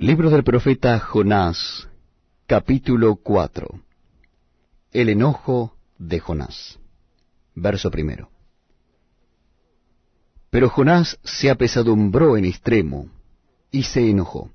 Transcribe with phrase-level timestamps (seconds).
[0.00, 1.88] Libro del profeta Jonás,
[2.46, 3.80] capítulo 4.
[4.92, 6.78] El enojo de Jonás.
[7.56, 8.30] Verso primero.
[10.50, 13.10] Pero Jonás se apesadumbró en extremo,
[13.72, 14.52] y se enojó.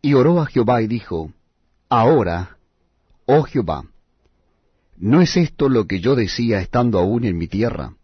[0.00, 1.30] Y oró a Jehová y dijo,
[1.90, 2.56] Ahora,
[3.26, 3.84] oh Jehová,
[4.96, 7.94] ¿no es esto lo que yo decía estando aún en mi tierra?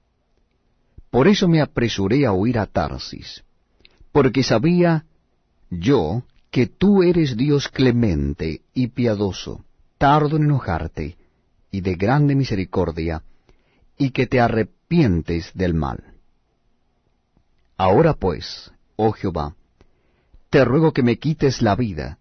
[1.09, 3.43] Por eso me apresuré a huir a Tarsis,
[4.13, 5.07] porque sabía
[5.71, 9.65] yo que tú eres Dios clemente y piadoso,
[9.99, 11.17] tardo en enojarte,
[11.71, 13.25] y de grande misericordia,
[13.99, 16.15] y que te arrepientes del mal.
[17.77, 19.57] Ahora pues, oh Jehová,
[20.51, 22.19] te ruego que me quites la vida,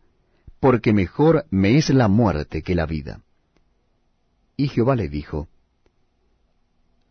[0.59, 3.21] porque mejor me es la muerte que la vida.
[4.57, 5.47] Y Jehová le dijo,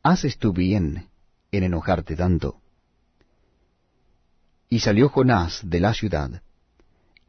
[0.03, 1.09] ¿Haces tú bien
[1.53, 2.62] en enojarte tanto?
[4.73, 6.41] Y salió Jonás de la ciudad,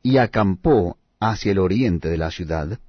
[0.02, 2.80] y acampó hacia el oriente de la ciudad,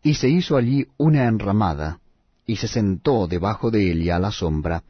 [0.00, 1.98] y se hizo allí una enramada,
[2.46, 4.84] y se sentó debajo de ella a la sombra,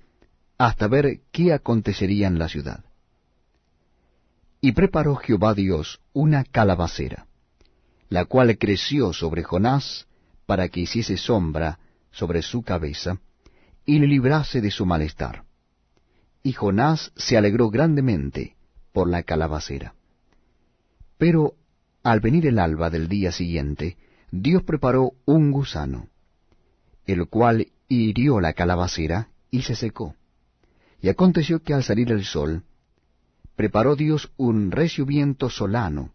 [0.59, 2.85] hasta ver qué acontecería en la ciudad.
[4.61, 7.27] Y preparó Jehová Dios una calabacera,
[8.11, 10.07] la cual creció sobre Jonás,
[10.45, 11.79] para que hiciese sombra
[12.11, 13.19] sobre su cabeza,
[13.87, 15.45] y le librase de su malestar.
[16.43, 18.57] Y Jonás se alegró grandemente,
[18.95, 19.93] por la calabacera.
[21.19, 21.55] Pero
[22.05, 23.97] al venir el alba del día siguiente,
[24.31, 26.07] Dios preparó un gusano,
[27.05, 30.15] el cual hirió la calabacera y se secó.
[31.03, 32.63] Y aconteció que al salir el sol,
[33.57, 36.13] preparó Dios un recio viento solano,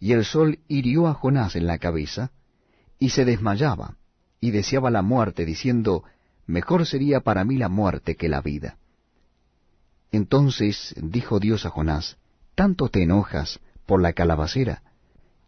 [0.00, 2.32] y el sol hirió a Jonás en la cabeza,
[2.98, 3.98] y se desmayaba,
[4.40, 6.04] y deseaba la muerte, diciendo,
[6.46, 8.78] Mejor sería para mí la muerte que la vida.
[10.12, 12.16] Entonces dijo Dios a Jonás,
[12.54, 14.82] ¿tanto te enojas por la calabacera?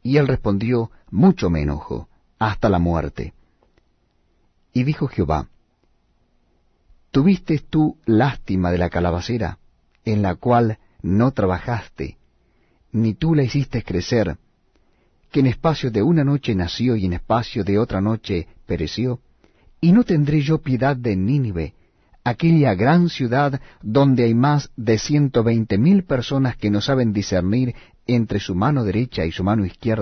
[0.02, 3.34] Y él respondió, mucho me enojo, hasta la muerte.
[4.72, 5.48] Y dijo Jehová,
[7.10, 9.58] ¿tuviste tú lástima de la calabacera,
[10.04, 12.18] en la cual no trabajaste,
[12.92, 14.38] ni tú la hiciste crecer,
[15.30, 19.20] que en espacio de una noche nació y en espacio de otra noche pereció?
[19.80, 21.74] ¿Y no tendré yo piedad de Nínive,
[22.24, 27.74] aquella gran ciudad donde hay más de ciento veinte mil personas que no saben discernir
[28.06, 30.00] entre su mano derecha y su mano izquierda,